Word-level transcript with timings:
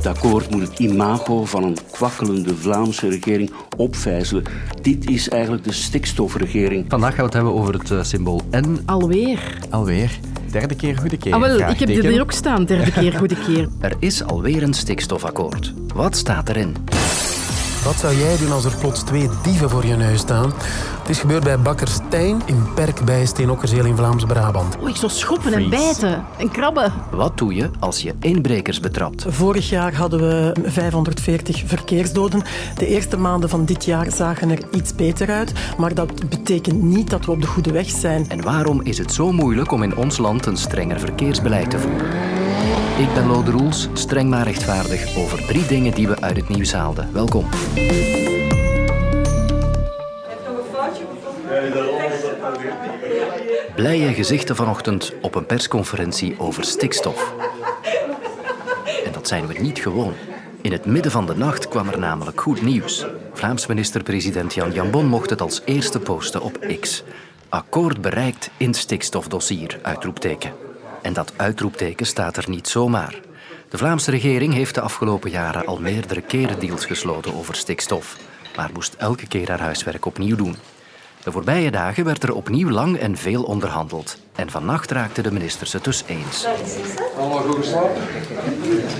Het 0.00 0.16
akkoord 0.16 0.50
moet 0.50 0.60
het 0.68 0.78
imago 0.78 1.44
van 1.44 1.64
een 1.64 1.76
kwakkelende 1.90 2.56
Vlaamse 2.56 3.08
regering 3.08 3.50
opvijzelen. 3.76 4.44
Dit 4.82 5.10
is 5.10 5.28
eigenlijk 5.28 5.64
de 5.64 5.72
stikstofregering. 5.72 6.84
Vandaag 6.88 7.08
gaan 7.08 7.18
we 7.18 7.24
het 7.24 7.34
hebben 7.34 7.54
over 7.54 7.74
het 7.74 7.90
uh, 7.90 8.02
symbool 8.02 8.42
N. 8.50 8.78
Alweer. 8.86 9.58
Alweer. 9.70 10.18
Derde 10.50 10.74
keer 10.74 10.96
goede 10.96 11.16
keer. 11.16 11.34
Ah, 11.34 11.40
wel, 11.40 11.58
ik 11.58 11.78
heb 11.78 11.88
dit 11.88 12.02
hier 12.04 12.20
ook 12.20 12.32
staan. 12.32 12.64
Derde 12.64 12.92
keer 12.92 13.12
goede 13.12 13.36
keer. 13.44 13.68
Er 13.80 13.96
is 13.98 14.24
alweer 14.24 14.62
een 14.62 14.74
stikstofakkoord. 14.74 15.72
Wat 15.94 16.16
staat 16.16 16.48
erin? 16.48 16.76
Wat 17.84 17.98
zou 17.98 18.16
jij 18.16 18.36
doen 18.36 18.52
als 18.52 18.64
er 18.64 18.76
plots 18.76 19.02
twee 19.02 19.28
dieven 19.42 19.70
voor 19.70 19.86
je 19.86 19.96
neus 19.96 20.20
staan? 20.20 20.52
Het 20.98 21.08
is 21.08 21.18
gebeurd 21.18 21.44
bij 21.44 21.58
bakker 21.58 21.88
Stijn 21.88 22.42
in 22.46 22.66
Perk 22.74 23.04
bij 23.04 23.26
Steenokkerzeel 23.26 23.84
in 23.84 23.96
Vlaams-Brabant. 23.96 24.76
Oh, 24.80 24.88
ik 24.88 24.96
zou 24.96 25.12
schoppen 25.12 25.52
en 25.52 25.70
bijten 25.70 26.24
en 26.38 26.50
krabben. 26.50 26.92
Wat 27.10 27.38
doe 27.38 27.54
je 27.54 27.70
als 27.78 28.02
je 28.02 28.14
inbrekers 28.20 28.80
betrapt? 28.80 29.24
Vorig 29.28 29.68
jaar 29.68 29.94
hadden 29.94 30.20
we 30.20 30.52
540 30.64 31.62
verkeersdoden. 31.66 32.42
De 32.76 32.86
eerste 32.86 33.16
maanden 33.16 33.48
van 33.48 33.64
dit 33.64 33.84
jaar 33.84 34.12
zagen 34.12 34.50
er 34.50 34.62
iets 34.70 34.94
beter 34.94 35.30
uit. 35.30 35.52
Maar 35.78 35.94
dat 35.94 36.28
betekent 36.28 36.82
niet 36.82 37.10
dat 37.10 37.24
we 37.24 37.30
op 37.30 37.40
de 37.40 37.46
goede 37.46 37.72
weg 37.72 37.90
zijn. 37.90 38.28
En 38.28 38.42
waarom 38.42 38.80
is 38.82 38.98
het 38.98 39.12
zo 39.12 39.32
moeilijk 39.32 39.72
om 39.72 39.82
in 39.82 39.96
ons 39.96 40.18
land 40.18 40.46
een 40.46 40.56
strenger 40.56 41.00
verkeersbeleid 41.00 41.70
te 41.70 41.78
voeren? 41.78 42.49
Ik 43.00 43.14
ben 43.14 43.26
Lode 43.26 43.50
Roels, 43.50 43.88
streng 43.92 44.30
maar 44.30 44.44
rechtvaardig 44.44 45.16
over 45.16 45.46
drie 45.46 45.66
dingen 45.66 45.94
die 45.94 46.08
we 46.08 46.20
uit 46.20 46.36
het 46.36 46.48
nieuws 46.48 46.72
haalden. 46.72 47.12
Welkom. 47.12 47.48
Blije 53.74 54.12
gezichten 54.14 54.56
vanochtend 54.56 55.12
op 55.22 55.34
een 55.34 55.46
persconferentie 55.46 56.34
over 56.38 56.64
stikstof. 56.64 57.34
En 59.04 59.12
dat 59.12 59.28
zijn 59.28 59.46
we 59.46 59.58
niet 59.60 59.78
gewoon. 59.78 60.12
In 60.60 60.72
het 60.72 60.86
midden 60.86 61.12
van 61.12 61.26
de 61.26 61.36
nacht 61.36 61.68
kwam 61.68 61.88
er 61.88 61.98
namelijk 61.98 62.40
goed 62.40 62.62
nieuws. 62.62 63.06
Vlaams 63.32 63.66
minister-president 63.66 64.54
Jan 64.54 64.72
Jambon 64.72 65.06
mocht 65.06 65.30
het 65.30 65.40
als 65.40 65.62
eerste 65.64 66.00
posten 66.00 66.42
op 66.42 66.58
X. 66.80 67.04
Akkoord 67.48 68.00
bereikt 68.00 68.50
in 68.56 68.74
stikstofdossier, 68.74 69.78
uitroepteken. 69.82 70.69
En 71.02 71.12
dat 71.12 71.32
uitroepteken 71.36 72.06
staat 72.06 72.36
er 72.36 72.48
niet 72.48 72.68
zomaar. 72.68 73.20
De 73.68 73.78
Vlaamse 73.78 74.10
regering 74.10 74.54
heeft 74.54 74.74
de 74.74 74.80
afgelopen 74.80 75.30
jaren 75.30 75.66
al 75.66 75.80
meerdere 75.80 76.20
keren 76.20 76.58
deals 76.58 76.84
gesloten 76.84 77.34
over 77.34 77.54
stikstof, 77.54 78.16
maar 78.56 78.70
moest 78.72 78.94
elke 78.94 79.26
keer 79.26 79.48
haar 79.48 79.60
huiswerk 79.60 80.04
opnieuw 80.04 80.36
doen. 80.36 80.56
De 81.24 81.32
voorbije 81.32 81.70
dagen 81.70 82.04
werd 82.04 82.22
er 82.22 82.34
opnieuw 82.34 82.70
lang 82.70 82.98
en 82.98 83.16
veel 83.16 83.42
onderhandeld. 83.42 84.16
En 84.34 84.50
vannacht 84.50 84.90
raakten 84.90 85.22
de 85.22 85.32
ministers 85.32 85.72
het 85.72 85.84
dus 85.84 86.02
eens. 86.06 86.46
Allemaal 87.16 87.42
goed 87.42 87.56
geslapen? 87.56 88.02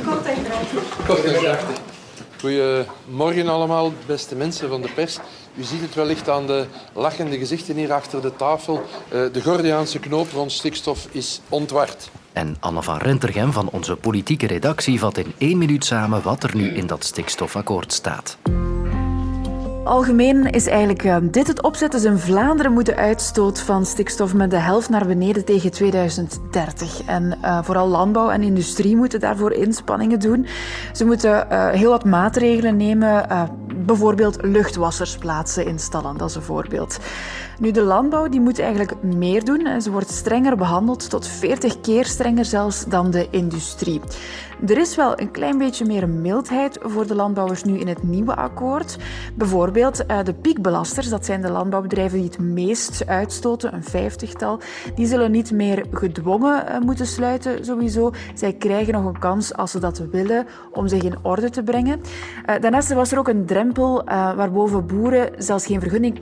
Kort 0.05 0.27
en 0.27 0.43
krachtig. 0.45 1.90
Goedemorgen 2.41 3.49
allemaal, 3.49 3.93
beste 4.07 4.35
mensen 4.35 4.69
van 4.69 4.83
de 4.83 4.89
pers. 4.95 5.19
U 5.55 5.63
ziet 5.63 5.81
het 5.81 5.95
wellicht 5.95 6.29
aan 6.29 6.47
de 6.47 6.67
lachende 6.93 7.39
gezichten 7.39 7.77
hier 7.77 7.93
achter 7.93 8.23
de 8.23 8.37
tafel. 8.37 8.83
Eh, 9.09 9.21
de 9.33 9.43
Gordiaanse 9.43 9.99
knoop 9.99 10.31
rond 10.33 10.53
stikstof 10.53 11.09
is 11.11 11.41
ontward. 11.49 12.11
En 12.33 12.57
Anne 12.61 12.83
van 12.83 12.99
Rentergem 12.99 13.53
van 13.53 13.69
onze 13.71 13.97
politieke 13.97 14.47
redactie 14.47 14.99
vat 14.99 15.19
in 15.19 15.33
één 15.39 15.59
minuut 15.59 15.85
samen 15.85 16.23
wat 16.23 16.43
er 16.43 16.57
nu 16.57 16.69
in 16.69 16.87
dat 16.87 17.05
stikstofakkoord 17.05 17.93
staat. 17.93 18.39
Algemeen 19.85 20.51
is 20.51 20.67
eigenlijk 20.67 21.05
uh, 21.05 21.17
dit 21.23 21.47
het 21.47 21.63
opzet. 21.63 21.93
Dus 21.93 22.05
in 22.05 22.19
Vlaanderen 22.19 22.73
moet 22.73 22.87
de 22.87 22.97
uitstoot 22.97 23.61
van 23.61 23.87
stikstof 23.87 24.35
met 24.35 24.51
de 24.51 24.57
helft 24.57 24.89
naar 24.89 25.07
beneden 25.07 25.45
tegen 25.45 25.71
2030. 25.71 27.03
En 27.07 27.39
uh, 27.43 27.63
vooral 27.63 27.89
landbouw 27.89 28.31
en 28.31 28.43
industrie 28.43 28.97
moeten 28.97 29.21
daarvoor 29.21 29.53
inspanningen 29.53 30.21
doen. 30.21 30.47
Ze 30.93 31.05
moeten 31.05 31.47
uh, 31.53 31.69
heel 31.69 31.91
wat 31.91 32.05
maatregelen 32.05 32.77
nemen, 32.77 33.27
bijvoorbeeld 33.91 34.43
luchtwassers 34.43 35.17
plaatsen 35.17 35.67
in 35.67 35.79
stallen, 35.79 36.17
dat 36.17 36.29
is 36.29 36.35
een 36.35 36.43
voorbeeld. 36.43 36.99
Nu, 37.59 37.71
de 37.71 37.83
landbouw 37.83 38.29
die 38.29 38.41
moet 38.41 38.59
eigenlijk 38.59 39.03
meer 39.03 39.45
doen. 39.45 39.83
Ze 39.83 39.91
wordt 39.91 40.11
strenger 40.11 40.57
behandeld, 40.57 41.11
tot 41.11 41.27
40 41.27 41.81
keer 41.81 42.05
strenger 42.05 42.45
zelfs 42.45 42.85
dan 42.85 43.11
de 43.11 43.29
industrie. 43.31 44.01
Er 44.67 44.79
is 44.79 44.97
wel 44.97 45.21
een 45.21 45.31
klein 45.31 45.59
beetje 45.59 45.85
meer 45.85 46.09
mildheid 46.09 46.79
voor 46.83 47.07
de 47.07 47.15
landbouwers 47.15 47.65
nu 47.65 47.79
in 47.79 47.89
het 47.89 48.03
nieuwe 48.03 48.35
akkoord. 48.35 48.99
Bijvoorbeeld 49.35 50.07
eh, 50.07 50.25
de 50.25 50.35
piekbelasters, 50.35 51.09
dat 51.09 51.25
zijn 51.25 51.43
de 51.43 51.51
landbouwbedrijven 51.51 52.19
die 52.19 52.29
het 52.29 52.39
meest 52.39 53.07
uitstoten, 53.07 53.75
een 53.75 53.85
vijftigtal, 53.85 54.61
die 54.95 55.07
zullen 55.07 55.31
niet 55.31 55.53
meer 55.53 55.85
gedwongen 55.93 56.67
eh, 56.67 56.81
moeten 56.81 57.07
sluiten 57.07 57.65
sowieso. 57.65 58.13
Zij 58.35 58.53
krijgen 58.53 58.93
nog 58.93 59.05
een 59.05 59.19
kans 59.19 59.55
als 59.55 59.71
ze 59.71 59.79
dat 59.79 60.03
willen 60.11 60.47
om 60.73 60.89
zich 60.89 61.03
in 61.03 61.19
orde 61.23 61.51
te 61.51 61.63
brengen. 61.63 62.01
Eh, 62.47 62.61
daarnaast 62.61 62.93
was 62.93 63.13
er 63.13 63.19
ook 63.19 63.29
een 63.29 63.47
drempel 63.47 63.80
waarboven 64.37 64.87
boeren 64.87 65.31
zelfs 65.39 65.67
geen 65.67 65.81
vergunning 65.81 66.21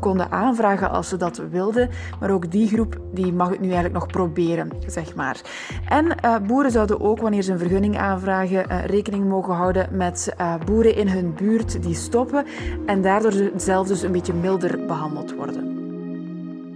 konden 0.00 0.30
aanvragen 0.30 0.90
als 0.90 1.08
ze 1.08 1.16
dat 1.16 1.42
wilden. 1.50 1.88
Maar 2.20 2.30
ook 2.30 2.50
die 2.50 2.68
groep 2.68 3.00
die 3.12 3.32
mag 3.32 3.48
het 3.48 3.60
nu 3.60 3.64
eigenlijk 3.64 3.94
nog 3.94 4.06
proberen, 4.06 4.70
zeg 4.86 5.14
maar. 5.14 5.40
En 5.88 6.16
boeren 6.46 6.70
zouden 6.70 7.00
ook, 7.00 7.20
wanneer 7.20 7.42
ze 7.42 7.52
een 7.52 7.58
vergunning 7.58 7.98
aanvragen, 7.98 8.86
rekening 8.86 9.28
mogen 9.28 9.54
houden 9.54 9.88
met 9.92 10.34
boeren 10.64 10.96
in 10.96 11.08
hun 11.08 11.34
buurt 11.34 11.82
die 11.82 11.94
stoppen 11.94 12.44
en 12.86 13.02
daardoor 13.02 13.32
zelf 13.56 13.86
dus 13.86 14.02
een 14.02 14.12
beetje 14.12 14.34
milder 14.34 14.86
behandeld 14.86 15.34
worden. 15.34 15.83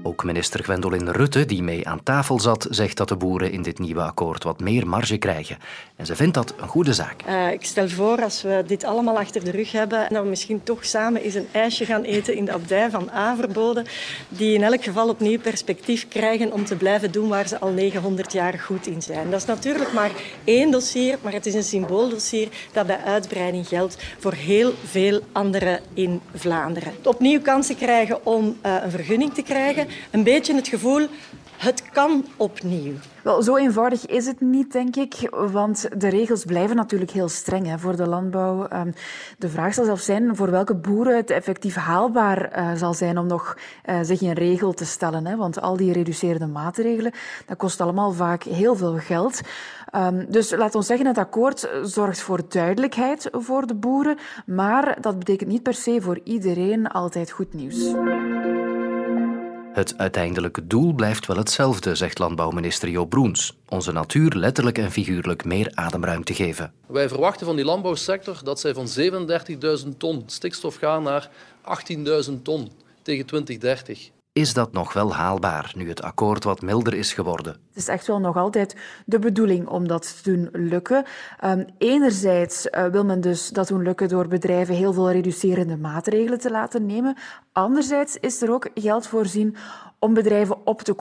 Ook 0.09 0.25
minister 0.25 0.65
Gwendolyn 0.65 1.11
Rutte, 1.11 1.47
die 1.47 1.63
mee 1.63 1.89
aan 1.89 2.03
tafel 2.03 2.41
zat, 2.41 2.67
zegt 2.71 2.97
dat 2.97 3.09
de 3.09 3.17
boeren 3.17 3.53
in 3.53 3.63
dit 3.63 3.79
nieuwe 3.79 4.01
akkoord 4.01 4.45
wat 4.45 4.61
meer 4.61 4.87
marge 4.87 5.17
krijgen. 5.17 5.59
En 5.97 6.07
ze 6.07 6.17
vindt 6.17 6.35
dat 6.35 6.55
een 6.61 6.69
goede 6.69 6.93
zaak. 6.93 7.23
Uh, 7.29 7.53
ik 7.53 7.65
stel 7.65 7.89
voor, 7.89 8.23
als 8.23 8.43
we 8.43 8.65
dit 8.67 8.85
allemaal 8.85 9.19
achter 9.19 9.45
de 9.45 9.51
rug 9.51 9.73
hebben, 9.73 10.07
dat 10.09 10.23
we 10.23 10.29
misschien 10.29 10.63
toch 10.63 10.85
samen 10.85 11.23
eens 11.23 11.35
een 11.35 11.49
ijsje 11.53 11.85
gaan 11.85 12.03
eten 12.03 12.35
in 12.35 12.45
de 12.45 12.53
abdij 12.53 12.91
van 12.91 13.11
Averboden, 13.11 13.87
die 14.29 14.55
in 14.55 14.63
elk 14.63 14.85
geval 14.85 15.09
opnieuw 15.09 15.39
perspectief 15.39 16.09
krijgen 16.09 16.53
om 16.53 16.65
te 16.65 16.77
blijven 16.77 17.13
doen 17.13 17.29
waar 17.29 17.49
ze 17.49 17.59
al 17.59 17.71
900 17.71 18.33
jaar 18.33 18.59
goed 18.59 18.87
in 18.87 19.03
zijn. 19.03 19.31
Dat 19.31 19.41
is 19.41 19.47
natuurlijk 19.47 19.93
maar 19.93 20.11
één 20.45 20.71
dossier, 20.71 21.19
maar 21.23 21.33
het 21.33 21.47
is 21.47 21.55
een 21.55 21.63
symbooldossier 21.63 22.49
dat 22.73 22.87
bij 22.87 23.01
uitbreiding 23.05 23.69
geldt 23.69 23.97
voor 24.19 24.33
heel 24.33 24.73
veel 24.85 25.21
anderen 25.33 25.81
in 25.95 26.21
Vlaanderen. 26.35 26.93
Opnieuw 27.05 27.41
kansen 27.41 27.77
krijgen 27.77 28.27
om 28.27 28.57
uh, 28.67 28.75
een 28.83 28.91
vergunning 28.91 29.35
te 29.35 29.43
krijgen 29.43 29.87
een 30.11 30.23
beetje 30.23 30.55
het 30.55 30.69
gevoel, 30.69 31.07
het 31.59 31.83
kan 31.93 32.25
opnieuw. 32.37 32.95
Wel, 33.23 33.43
zo 33.43 33.57
eenvoudig 33.57 34.07
is 34.07 34.27
het 34.27 34.41
niet, 34.41 34.73
denk 34.73 34.97
ik, 34.97 35.29
want 35.31 35.89
de 36.01 36.09
regels 36.09 36.45
blijven 36.45 36.77
natuurlijk 36.77 37.11
heel 37.11 37.29
streng 37.29 37.67
hè, 37.67 37.79
voor 37.79 37.97
de 37.97 38.09
landbouw. 38.09 38.67
Ehm, 38.67 38.91
de 39.39 39.49
vraag 39.49 39.75
zal 39.75 39.85
zelfs 39.85 40.05
zijn 40.05 40.37
voor 40.37 40.51
welke 40.51 40.75
boeren 40.75 41.17
het 41.17 41.31
effectief 41.31 41.75
haalbaar 41.75 42.59
uh, 42.59 42.73
zal 42.75 42.95
zijn 42.95 43.19
om 43.19 43.27
nog 43.27 43.57
uh, 43.87 43.99
zich 44.03 44.21
in 44.21 44.33
regel 44.33 44.73
te 44.73 44.85
stellen. 44.85 45.27
Hè, 45.27 45.37
want 45.37 45.61
al 45.61 45.77
die 45.77 45.93
reducerende 45.93 46.47
maatregelen, 46.47 47.13
dat 47.47 47.57
kost 47.57 47.81
allemaal 47.81 48.13
vaak 48.13 48.43
heel 48.43 48.77
veel 48.77 48.97
geld. 48.97 49.41
Um, 49.97 50.27
dus 50.29 50.51
laat 50.51 50.75
ons 50.75 50.87
zeggen, 50.87 51.07
het 51.07 51.19
akkoord 51.19 51.71
zorgt 51.83 52.21
voor 52.21 52.41
duidelijkheid 52.49 53.29
voor 53.33 53.67
de 53.67 53.75
boeren, 53.75 54.19
maar 54.47 55.01
dat 55.01 55.19
betekent 55.19 55.51
niet 55.51 55.63
per 55.63 55.75
se 55.75 56.01
voor 56.01 56.21
iedereen 56.25 56.89
altijd 56.89 57.31
goed 57.31 57.55
nieuws. 57.55 57.95
Het 59.79 59.99
uiteindelijke 59.99 60.67
doel 60.67 60.93
blijft 60.93 61.27
wel 61.27 61.37
hetzelfde, 61.37 61.95
zegt 61.95 62.19
landbouwminister 62.19 62.89
Joop 62.89 63.11
Broens. 63.11 63.57
Onze 63.69 63.93
natuur 63.93 64.35
letterlijk 64.35 64.79
en 64.79 64.91
figuurlijk 64.91 65.45
meer 65.45 65.71
ademruimte 65.75 66.35
geven. 66.35 66.73
Wij 66.87 67.09
verwachten 67.09 67.47
van 67.47 67.57
die 67.57 67.65
landbouwsector 67.65 68.41
dat 68.45 68.61
zij 68.61 68.75
van 68.75 68.87
37.000 69.85 69.97
ton 69.99 70.23
stikstof 70.27 70.77
gaan 70.77 71.03
naar 71.03 71.31
18.000 72.29 72.43
ton 72.43 72.71
tegen 73.03 73.27
2030 73.27 74.11
is 74.39 74.55
dat 74.55 74.73
nog 74.73 74.93
wel 74.93 75.15
haalbaar 75.15 75.73
nu 75.77 75.89
het 75.89 76.03
akkoord 76.03 76.45
wat 76.45 76.63
milder 76.63 76.95
is 76.95 77.13
geworden? 77.13 77.53
Het 77.53 77.77
is 77.77 77.89
echt 77.89 78.07
wel 78.07 78.19
nog 78.19 78.37
altijd 78.37 78.77
de 79.07 79.19
bedoeling 79.19 79.69
om 79.69 79.89
dat 79.89 80.23
te 80.23 80.31
doen 80.31 80.49
lukken. 80.53 81.05
Um, 81.45 81.67
enerzijds 81.79 82.67
uh, 82.67 82.87
wil 82.87 83.05
men 83.05 83.21
dus 83.21 83.49
dat 83.49 83.69
doen 83.69 83.83
lukken 83.83 84.09
door 84.09 84.29
bedrijven 84.29 84.75
heel 84.75 84.93
veel 84.93 85.11
reducerende 85.11 85.77
maatregelen 85.77 86.39
te 86.39 86.51
laten 86.51 86.87
nemen. 86.87 87.17
Anderzijds 87.53 88.17
is 88.17 88.43
er 88.43 88.53
ook 88.53 88.71
geld 88.75 89.07
voorzien 89.07 89.57
om 90.01 90.15
bedrijven 90.15 90.67
op 90.67 90.83
te 90.83 90.95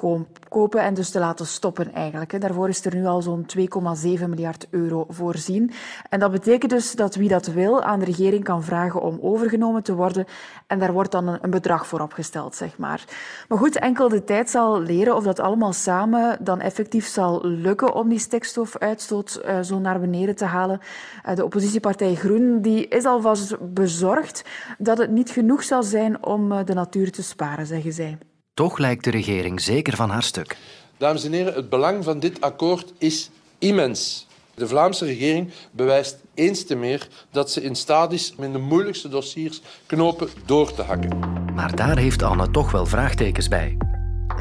kopen 0.50 0.82
en 0.82 0.94
dus 0.94 1.10
te 1.10 1.20
laten 1.20 1.46
stoppen 1.46 1.94
eigenlijk. 1.94 2.42
Daarvoor 2.42 2.70
is 2.70 2.86
er 2.86 2.96
nu 2.96 3.06
al 3.06 3.22
zo'n 3.22 3.46
2,7 3.58 4.30
miljard 4.30 4.68
euro 4.70 5.06
voorzien. 5.10 5.72
En 6.10 6.20
dat 6.20 6.32
betekent 6.32 6.72
dus 6.72 6.92
dat 6.92 7.16
wie 7.16 7.30
dat 7.30 7.46
wil 7.46 7.84
aan 7.84 8.00
de 8.00 8.06
regering 8.06 8.44
kan 8.44 8.64
vragen 8.64 9.02
om 9.02 9.20
overgenomen 9.22 9.84
te 9.84 9.96
worden 9.96 10.26
en 10.68 10.80
daar 10.80 10.94
wordt 10.94 11.12
dan 11.12 11.38
een 11.42 11.50
bedrag 11.50 11.88
voor 11.88 12.00
opgesteld, 12.00 12.56
zeg 12.56 12.78
maar. 12.78 13.04
Maar 13.48 13.58
goed, 13.58 13.80
enkel 13.80 14.10
de 14.10 14.24
tijd 14.24 14.50
zal 14.50 14.82
leren 14.82 15.16
of 15.16 15.24
dat 15.24 15.40
allemaal 15.40 15.74
samen 15.74 16.38
dan 16.40 16.62
effectief 16.62 17.08
zal 17.08 17.46
lukken 17.46 17.94
om 17.94 18.10
die 18.10 18.20
stikstofuitstoot 18.20 19.42
uh, 19.46 19.60
zo 19.60 19.80
naar 19.80 20.00
beneden 20.00 20.36
te 20.36 20.46
halen. 20.46 20.80
Uh, 21.28 21.36
de 21.36 21.44
oppositiepartij 21.44 22.16
Groen 22.16 22.62
die 22.62 22.88
is 22.88 23.06
alvast 23.06 23.74
bezorgd 23.74 24.44
dat 24.78 24.98
het 24.98 25.12
niet 25.12 25.30
genoeg 25.30 25.64
zal 25.64 25.84
zijn 25.84 26.26
om 26.26 26.52
uh, 26.52 26.60
de 26.66 26.74
natuur 26.74 27.12
te 27.12 27.24
sparen, 27.24 27.66
zeggen 27.66 27.94
zij. 27.94 28.18
Toch 28.58 28.78
lijkt 28.78 29.04
de 29.04 29.10
regering 29.10 29.62
zeker 29.62 29.96
van 29.96 30.10
haar 30.10 30.24
stuk. 30.24 30.58
Dames 30.98 31.24
en 31.24 31.32
heren, 31.32 31.54
het 31.54 31.70
belang 31.70 32.04
van 32.04 32.20
dit 32.20 32.42
akkoord 32.42 32.94
is 32.98 33.30
immens. 33.60 34.28
De 34.54 34.68
Vlaamse 34.68 35.06
regering 35.06 35.52
bewijst 35.72 36.18
eens 36.34 36.66
te 36.66 36.76
meer 36.76 37.08
dat 37.32 37.52
ze 37.52 37.62
in 37.62 37.76
staat 37.76 38.14
is 38.14 38.34
met 38.38 38.54
de 38.54 38.60
moeilijkste 38.60 39.10
dossiers 39.10 39.62
knopen 39.86 40.30
door 40.46 40.74
te 40.74 40.82
hakken. 40.82 41.20
Maar 41.54 41.76
daar 41.76 41.98
heeft 41.98 42.22
Anne 42.22 42.52
toch 42.52 42.72
wel 42.72 42.86
vraagtekens 42.86 43.48
bij. 43.48 43.78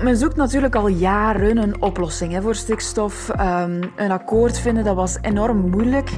Men 0.03 0.17
zoekt 0.17 0.37
natuurlijk 0.37 0.75
al 0.75 0.89
jaren 0.89 1.57
een 1.57 1.83
oplossing 1.83 2.39
voor 2.43 2.55
stikstof. 2.55 3.29
Um, 3.41 3.81
een 3.97 4.11
akkoord 4.11 4.59
vinden 4.59 4.85
dat 4.85 4.97
was 4.97 5.19
enorm 5.21 5.71
moeilijk. 5.71 6.11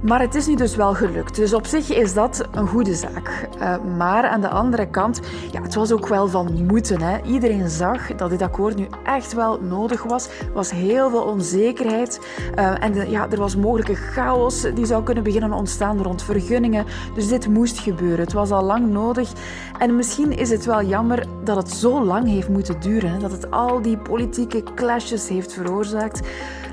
Maar 0.00 0.20
het 0.20 0.34
is 0.34 0.46
nu 0.46 0.54
dus 0.54 0.76
wel 0.76 0.94
gelukt. 0.94 1.36
Dus 1.36 1.54
op 1.54 1.66
zich 1.66 1.92
is 1.92 2.14
dat 2.14 2.48
een 2.52 2.66
goede 2.66 2.94
zaak. 2.94 3.48
Uh, 3.60 3.74
maar 3.96 4.28
aan 4.28 4.40
de 4.40 4.48
andere 4.48 4.86
kant, 4.86 5.20
ja, 5.52 5.62
het 5.62 5.74
was 5.74 5.92
ook 5.92 6.08
wel 6.08 6.28
van 6.28 6.66
moeten. 6.66 7.00
Hè. 7.00 7.22
Iedereen 7.22 7.68
zag 7.68 8.14
dat 8.14 8.30
dit 8.30 8.42
akkoord 8.42 8.76
nu 8.76 8.86
echt 9.04 9.32
wel 9.32 9.60
nodig 9.60 10.02
was. 10.02 10.26
Er 10.26 10.52
was 10.54 10.70
heel 10.70 11.10
veel 11.10 11.22
onzekerheid. 11.22 12.20
Uh, 12.58 12.84
en 12.84 12.92
de, 12.92 13.10
ja, 13.10 13.30
er 13.30 13.38
was 13.38 13.56
mogelijke 13.56 13.94
chaos 13.94 14.66
die 14.74 14.86
zou 14.86 15.02
kunnen 15.02 15.24
beginnen 15.24 15.52
ontstaan 15.52 16.02
rond 16.02 16.22
vergunningen. 16.22 16.84
Dus 17.14 17.28
dit 17.28 17.48
moest 17.48 17.78
gebeuren. 17.78 18.24
Het 18.24 18.32
was 18.32 18.50
al 18.50 18.64
lang 18.64 18.88
nodig. 18.88 19.32
En 19.78 19.96
misschien 19.96 20.36
is 20.36 20.50
het 20.50 20.64
wel 20.64 20.82
jammer 20.82 21.26
dat 21.44 21.56
het 21.56 21.70
zo 21.70 22.04
lang 22.04 22.28
heeft 22.28 22.48
moeten 22.48 22.80
duren. 22.80 23.15
Dat 23.20 23.30
het 23.30 23.50
al 23.50 23.82
die 23.82 23.98
politieke 23.98 24.62
clashes 24.74 25.28
heeft 25.28 25.52
veroorzaakt. 25.52 26.20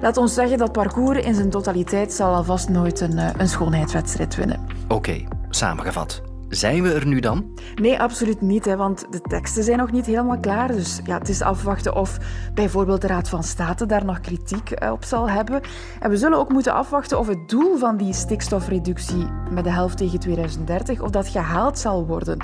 Laat 0.01 0.17
ons 0.17 0.33
zeggen 0.33 0.57
dat 0.57 0.71
parcours 0.71 1.25
in 1.25 1.33
zijn 1.33 1.49
totaliteit 1.49 2.13
zal 2.13 2.35
alvast 2.35 2.69
nooit 2.69 2.99
een, 2.99 3.17
eh, 3.17 3.29
een 3.37 3.47
schoonheidswedstrijd 3.47 4.35
winnen. 4.35 4.59
Oké, 4.87 5.23
samengevat. 5.49 6.32
Zijn 6.55 6.83
we 6.83 6.93
er 6.93 7.07
nu 7.07 7.19
dan? 7.19 7.45
Nee, 7.75 7.99
absoluut 7.99 8.41
niet, 8.41 8.65
hè, 8.65 8.75
want 8.75 9.05
de 9.09 9.21
teksten 9.21 9.63
zijn 9.63 9.77
nog 9.77 9.91
niet 9.91 10.05
helemaal 10.05 10.39
klaar. 10.39 10.67
Dus 10.67 10.99
ja, 11.05 11.17
het 11.17 11.29
is 11.29 11.41
afwachten 11.41 11.95
of 11.95 12.17
bijvoorbeeld 12.53 13.01
de 13.01 13.07
Raad 13.07 13.29
van 13.29 13.43
State 13.43 13.85
daar 13.85 14.05
nog 14.05 14.19
kritiek 14.19 14.71
eh, 14.71 14.91
op 14.91 15.03
zal 15.03 15.29
hebben. 15.29 15.61
En 15.99 16.09
we 16.09 16.17
zullen 16.17 16.37
ook 16.37 16.49
moeten 16.49 16.73
afwachten 16.73 17.19
of 17.19 17.27
het 17.27 17.49
doel 17.49 17.77
van 17.77 17.97
die 17.97 18.13
stikstofreductie 18.13 19.27
met 19.51 19.63
de 19.63 19.71
helft 19.71 19.97
tegen 19.97 20.19
2030, 20.19 21.01
of 21.01 21.09
dat 21.09 21.27
gehaald 21.27 21.79
zal 21.79 22.05
worden. 22.05 22.37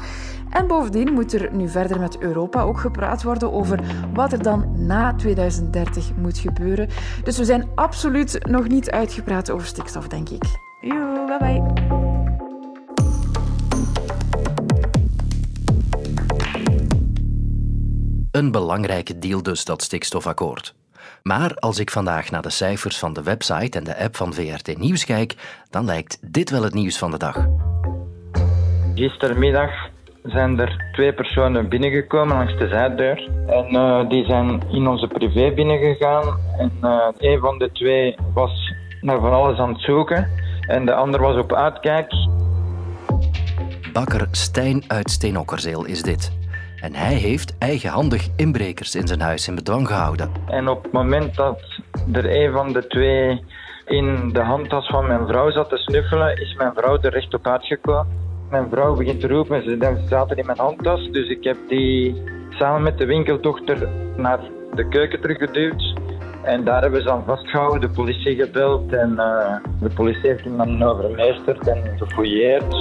En 0.50 0.67
bovendien 0.67 1.13
moet 1.13 1.33
er 1.33 1.50
nu 1.56 1.69
verder 1.69 2.00
met 2.00 2.17
Europa 2.19 2.61
ook 2.61 2.79
gepraat 2.79 3.23
worden 3.23 3.53
over 3.53 3.79
wat 4.13 4.31
er 4.31 4.44
dan 4.44 4.85
na 4.85 5.15
2030 5.15 6.15
moet 6.15 6.38
gebeuren. 6.38 6.89
Dus 7.23 7.38
we 7.38 7.45
zijn 7.45 7.69
absoluut 7.75 8.45
nog 8.50 8.67
niet 8.67 8.91
uitgepraat 8.91 9.51
over 9.51 9.67
stikstof, 9.67 10.07
denk 10.07 10.29
ik. 10.29 10.44
Joe, 10.81 11.25
bye 11.25 11.38
bye. 11.38 11.99
Een 18.39 18.51
belangrijke 18.51 19.19
deal 19.19 19.44
dus, 19.44 19.65
dat 19.65 19.81
stikstofakkoord. 19.81 20.75
Maar 21.24 21.56
als 21.56 21.80
ik 21.80 21.91
vandaag 21.91 22.31
naar 22.31 22.41
de 22.41 22.50
cijfers 22.50 22.97
van 22.97 23.13
de 23.13 23.24
website 23.24 23.77
en 23.77 23.83
de 23.83 23.97
app 23.97 24.15
van 24.15 24.33
VRT 24.33 24.77
Nieuws 24.77 25.06
kijk, 25.06 25.36
dan 25.69 25.86
lijkt 25.86 26.33
dit 26.33 26.50
wel 26.50 26.63
het 26.63 26.74
nieuws 26.74 26.97
van 26.97 27.12
de 27.12 27.18
dag. 27.18 27.47
Gistermiddag 28.95 29.71
zijn 30.24 30.59
er 30.59 30.91
twee 30.91 31.13
personen 31.13 31.69
binnengekomen 31.69 32.38
langs 32.38 32.57
de 32.57 32.68
zijdeur. 32.68 33.30
En 33.47 33.75
uh, 33.75 34.09
die 34.09 34.25
zijn 34.25 34.62
in 34.71 34.88
onze 34.88 35.07
privé 35.07 35.51
binnengegaan. 35.53 36.39
En 36.57 36.71
uh, 36.81 37.07
een 37.18 37.39
van 37.39 37.57
de 37.57 37.71
twee 37.71 38.15
was 38.33 38.74
naar 39.01 39.19
van 39.19 39.31
alles 39.31 39.57
aan 39.57 39.74
het 39.74 39.81
zoeken. 39.81 40.30
En 40.68 40.85
de 40.85 40.94
ander 40.94 41.21
was 41.21 41.38
op 41.38 41.53
uitkijk. 41.53 42.13
Bakker 43.94 44.27
Stijn 44.31 44.83
uit 44.88 45.09
Steenokkerzeel 45.09 45.85
is 45.85 46.01
dit. 46.01 46.38
En 46.81 46.94
hij 46.94 47.14
heeft 47.14 47.58
eigenhandig 47.58 48.28
inbrekers 48.36 48.96
in 48.96 49.08
zijn 49.08 49.22
huis 49.22 49.48
in 49.48 49.56
bedwang 49.56 49.88
gehouden. 49.88 50.31
En 50.48 50.68
op 50.68 50.84
het 50.84 50.92
moment 50.92 51.36
dat 51.36 51.62
er 52.12 52.42
een 52.42 52.52
van 52.52 52.74
de 52.74 52.88
twee 52.88 53.44
in 53.86 54.30
de 54.34 54.42
handtas 54.42 54.88
van 54.88 55.08
mijn 55.08 55.28
vrouw 55.28 55.52
zat 55.52 55.70
te 55.70 55.78
snuffelen, 55.78 56.42
is 56.42 56.54
mijn 56.54 56.72
vrouw 56.76 56.98
er 57.02 57.12
recht 57.12 57.34
op 57.34 57.48
uitgekomen. 57.48 58.08
Mijn 58.50 58.68
vrouw 58.72 58.96
begint 58.96 59.20
te 59.20 59.28
roepen, 59.28 59.64
ze 59.64 60.06
zaten 60.10 60.38
in 60.38 60.46
mijn 60.46 60.58
handtas, 60.58 61.10
dus 61.12 61.30
ik 61.30 61.44
heb 61.44 61.58
die 61.68 62.24
samen 62.50 62.81
met 62.81 62.98
de 62.98 63.06
winkeldochter 63.06 63.90
naar 64.18 64.40
de 64.74 64.88
keuken 64.88 65.22
teruggeduwd. 65.22 65.98
En 66.44 66.64
daar 66.64 66.81
hebben 66.81 67.02
ze 67.02 67.12
aan 67.12 67.24
vastgehouden, 67.26 67.81
de 67.81 67.90
politie 67.90 68.36
gebeld 68.36 68.94
en 68.94 69.12
uh, 69.12 69.56
de 69.80 69.90
politie 69.96 70.30
heeft 70.30 70.44
hem 70.44 70.58
dan 70.58 70.84
overmeesterd 70.84 71.68
en 71.68 71.98
gefouilleerd. 71.98 72.74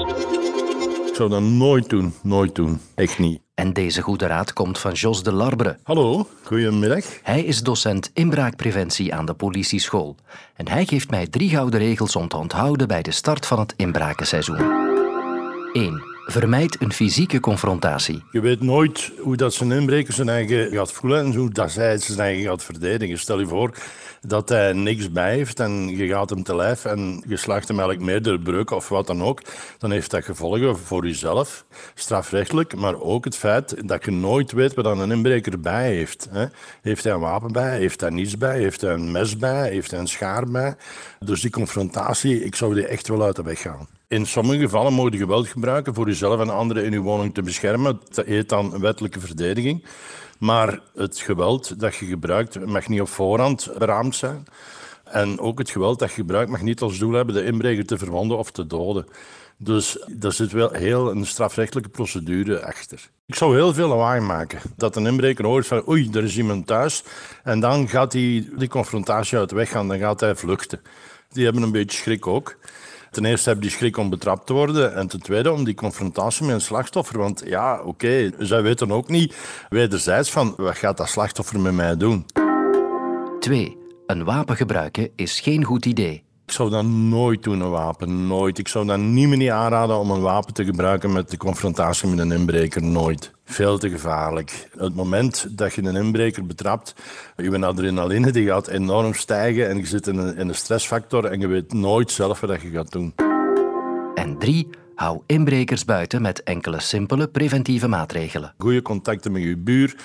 Ik 1.09 1.15
zou 1.15 1.29
dat 1.29 1.41
nooit 1.41 1.89
doen, 1.89 2.13
nooit 2.23 2.55
doen. 2.55 2.81
Echt 2.95 3.19
niet. 3.19 3.48
En 3.59 3.73
deze 3.73 4.03
goede 4.03 4.27
raad 4.27 4.53
komt 4.53 4.79
van 4.79 4.93
Jos 4.93 5.23
de 5.23 5.33
Larbre. 5.33 5.79
Hallo, 5.83 6.29
goedemiddag. 6.43 7.05
Hij 7.23 7.45
is 7.45 7.63
docent 7.63 8.11
inbraakpreventie 8.15 9.15
aan 9.15 9.27
de 9.27 9.35
politieschool. 9.35 10.17
En 10.57 10.69
hij 10.69 10.87
geeft 10.87 11.11
mij 11.11 11.27
drie 11.27 11.51
gouden 11.51 11.81
regels 11.81 12.17
om 12.17 12.29
te 12.29 12.37
onthouden 12.37 12.89
bij 12.89 13.03
de 13.03 13.11
start 13.11 13.47
van 13.47 13.59
het 13.59 13.75
inbrakenseizoen. 13.77 14.61
1. 15.73 16.18
Vermijd 16.31 16.81
een 16.81 16.93
fysieke 16.93 17.41
confrontatie. 17.41 18.23
Je 18.31 18.41
weet 18.41 18.61
nooit 18.61 19.13
hoe 19.19 19.37
dat 19.37 19.55
zijn 19.55 19.73
inbreker 19.73 20.13
zijn 20.13 20.29
eigen 20.29 20.71
gaat 20.71 20.93
voelen 20.93 21.25
en 21.25 21.35
hoe 21.35 21.51
dat 21.51 21.71
zij 21.71 21.99
zijn 21.99 22.19
eigen 22.19 22.45
gaat 22.45 22.65
verdedigen. 22.65 23.19
Stel 23.19 23.39
je 23.39 23.47
voor 23.47 23.75
dat 24.21 24.49
hij 24.49 24.73
niks 24.73 25.13
bij 25.13 25.35
heeft 25.35 25.61
en 25.61 25.97
je 25.97 26.07
gaat 26.07 26.31
hem 26.31 26.43
te 26.43 26.57
lijf 26.57 26.85
en 26.85 27.25
je 27.27 27.37
slaagt 27.37 27.69
hem 27.69 27.79
eigenlijk 27.79 28.11
meer 28.11 28.23
door 28.23 28.39
breuk 28.39 28.71
of 28.71 28.89
wat 28.89 29.07
dan 29.07 29.23
ook, 29.23 29.43
dan 29.79 29.91
heeft 29.91 30.11
dat 30.11 30.25
gevolgen 30.25 30.79
voor 30.79 31.07
jezelf, 31.07 31.65
strafrechtelijk, 31.95 32.77
maar 32.77 33.01
ook 33.01 33.25
het 33.25 33.37
feit 33.37 33.89
dat 33.89 34.05
je 34.05 34.11
nooit 34.11 34.53
weet 34.53 34.75
wat 34.75 34.87
een 34.87 35.11
inbreker 35.11 35.61
bij 35.61 35.93
heeft. 35.93 36.29
Heeft 36.83 37.05
hij 37.05 37.13
een 37.13 37.21
wapen 37.21 37.53
bij? 37.53 37.79
Heeft 37.79 38.01
hij 38.01 38.11
niets 38.11 38.39
bij? 38.39 38.59
Heeft 38.59 38.81
hij 38.81 38.93
een 38.93 39.13
mes 39.13 39.37
bij? 39.37 39.69
Heeft 39.69 39.91
hij 39.91 40.01
een 40.01 40.09
schaar 40.09 40.51
bij? 40.51 40.77
Dus 41.19 41.41
die 41.41 41.51
confrontatie, 41.51 42.45
ik 42.45 42.55
zou 42.55 42.75
die 42.75 42.87
echt 42.87 43.09
wel 43.09 43.23
uit 43.23 43.37
de 43.37 43.43
weg 43.43 43.61
gaan. 43.61 43.98
In 44.09 44.27
sommige 44.27 44.61
gevallen 44.61 44.93
mogen 44.93 45.13
je 45.13 45.19
geweld 45.19 45.49
gebruiken 45.49 45.95
voor 45.95 46.07
jezelf 46.07 46.41
en 46.41 46.51
anderen 46.51 46.85
in 46.85 46.93
je 46.93 47.01
woning 47.01 47.35
te 47.35 47.43
beschermen. 47.43 48.01
Dat 48.11 48.27
heet 48.27 48.49
dan 48.49 48.81
wettelijke 48.81 49.21
verdediging. 49.21 49.85
Maar 50.39 50.81
het 50.95 51.19
geweld 51.19 51.81
dat 51.81 51.97
je 51.97 52.07
gebruikt 52.07 52.67
mag 52.67 52.89
niet 52.89 53.01
op 53.01 53.09
voorhand 53.09 53.71
beraamd 53.79 54.17
zijn. 54.17 54.45
En 55.05 55.41
ook 55.41 55.59
het 55.59 55.71
geweld 55.71 55.99
dat 55.99 56.09
je 56.09 56.15
gebruikt 56.15 56.51
mag 56.51 56.63
niet 56.63 56.81
als 56.81 56.99
doel 56.99 57.13
hebben 57.13 57.35
de 57.35 57.45
inbreker 57.45 57.87
te 57.87 57.99
verwonden 57.99 58.39
of 58.39 58.51
te 58.51 58.67
doden. 58.67 59.07
Dus 59.57 60.05
daar 60.07 60.33
zit 60.33 60.53
wel 60.53 60.71
heel 60.71 61.11
een 61.11 61.27
strafrechtelijke 61.27 61.91
procedure 61.91 62.65
achter. 62.65 63.11
Ik 63.27 63.35
zou 63.35 63.55
heel 63.55 63.75
veel 63.75 63.89
lawaai 63.89 64.21
maken. 64.21 64.61
Dat 64.77 64.97
een 64.97 65.07
inbreker 65.07 65.47
hoort 65.47 65.67
van 65.67 65.89
oei, 65.89 66.11
er 66.13 66.25
is 66.25 66.37
iemand 66.37 66.67
thuis. 66.67 67.03
En 67.45 67.61
dan 67.61 67.89
gaat 67.89 68.13
hij 68.13 68.49
die 68.57 68.69
confrontatie 68.69 69.39
uit 69.39 69.49
de 69.49 69.55
weg 69.55 69.71
gaan, 69.71 69.89
dan 69.89 69.99
gaat 69.99 70.21
hij 70.21 70.35
vluchten. 70.35 70.81
Die 71.33 71.45
hebben 71.45 71.63
een 71.63 71.73
beetje 71.73 71.99
schrik 71.99 72.27
ook. 72.27 72.57
Ten 73.11 73.25
eerste 73.25 73.49
heb 73.49 73.63
je 73.63 73.71
schrik 73.71 73.97
om 73.97 74.11
betrapt 74.11 74.47
te 74.47 74.53
worden. 74.53 74.95
En 74.95 75.07
ten 75.07 75.23
tweede 75.23 75.53
om 75.53 75.65
die 75.65 75.75
confrontatie 75.75 76.45
met 76.45 76.55
een 76.55 76.61
slachtoffer. 76.61 77.19
Want 77.19 77.43
ja, 77.47 77.81
oké, 77.83 78.31
zij 78.39 78.63
weten 78.63 78.93
ook 78.93 79.09
niet 79.09 79.37
wederzijds 79.69 80.31
van 80.31 80.55
wat 80.57 80.77
gaat 80.77 80.97
dat 80.97 81.09
slachtoffer 81.09 81.61
met 81.61 81.73
mij 81.73 81.97
doen. 81.97 82.27
2. 83.41 83.77
Een 84.07 84.25
wapen 84.25 84.57
gebruiken 84.57 85.11
is 85.17 85.41
geen 85.41 85.65
goed 85.65 85.87
idee. 85.87 86.28
Ik 86.49 86.55
zou 86.55 86.71
dat 86.71 86.85
nooit 86.85 87.43
doen, 87.43 87.61
een 87.61 87.71
wapen. 87.71 88.27
Nooit. 88.27 88.59
Ik 88.59 88.69
zou 88.69 88.87
dat 88.87 88.99
niemand 88.99 89.41
niet 89.41 89.51
aanraden 89.51 89.99
om 89.99 90.11
een 90.11 90.21
wapen 90.21 90.55
te 90.55 90.65
gebruiken 90.65 91.13
met 91.13 91.31
de 91.31 91.37
confrontatie 91.37 92.09
met 92.09 92.19
een 92.19 92.33
inbreker. 92.33 92.83
Nooit. 92.83 93.33
Veel 93.45 93.79
te 93.79 93.91
gevaarlijk. 93.91 94.69
Het 94.79 94.95
moment 94.95 95.47
dat 95.51 95.75
je 95.75 95.83
een 95.83 95.97
inbreker 95.97 96.47
betrapt, 96.47 96.95
je 97.37 97.67
adrenaline 97.67 98.33
die 98.33 98.47
gaat 98.47 98.69
enorm 98.69 99.15
stijgen 99.15 99.69
en 99.69 99.77
je 99.77 99.87
zit 99.87 100.07
in 100.07 100.17
een, 100.17 100.37
in 100.37 100.49
een 100.49 100.55
stressfactor 100.55 101.25
en 101.25 101.41
je 101.41 101.47
weet 101.47 101.73
nooit 101.73 102.11
zelf 102.11 102.41
wat 102.41 102.63
je 102.63 102.71
gaat 102.71 102.93
doen. 102.93 103.15
En 104.15 104.39
drie, 104.39 104.69
Hou 104.99 105.23
inbrekers 105.27 105.85
buiten 105.85 106.23
met 106.23 106.43
enkele 106.43 106.81
simpele 106.81 107.29
preventieve 107.29 107.89
maatregelen. 107.89 108.55
Goede 108.59 108.83
contacten 108.83 109.33
met 109.33 109.43
uw 109.43 109.63
buur, 109.63 109.97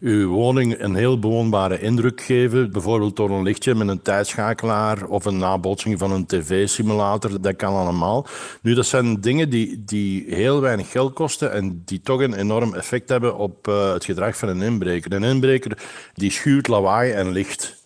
uw 0.00 0.28
woning 0.28 0.80
een 0.80 0.94
heel 0.94 1.18
bewoonbare 1.18 1.80
indruk 1.80 2.20
geven. 2.20 2.72
Bijvoorbeeld 2.72 3.16
door 3.16 3.30
een 3.30 3.42
lichtje 3.42 3.74
met 3.74 3.88
een 3.88 4.02
tijdschakelaar 4.02 5.06
of 5.06 5.24
een 5.24 5.38
nabotsing 5.38 5.98
van 5.98 6.10
een 6.10 6.26
tv-simulator. 6.26 7.40
Dat 7.40 7.56
kan 7.56 7.74
allemaal. 7.74 8.26
Nu, 8.62 8.74
dat 8.74 8.86
zijn 8.86 9.20
dingen 9.20 9.50
die, 9.50 9.84
die 9.84 10.24
heel 10.34 10.60
weinig 10.60 10.90
geld 10.90 11.12
kosten 11.12 11.52
en 11.52 11.82
die 11.84 12.00
toch 12.00 12.20
een 12.20 12.34
enorm 12.34 12.74
effect 12.74 13.08
hebben 13.08 13.36
op 13.36 13.68
uh, 13.68 13.92
het 13.92 14.04
gedrag 14.04 14.36
van 14.36 14.48
een 14.48 14.62
inbreker. 14.62 15.12
Een 15.12 15.22
inbreker 15.22 15.78
die 16.14 16.30
schuurt 16.30 16.68
lawaai 16.68 17.12
en 17.12 17.30
licht. 17.30 17.79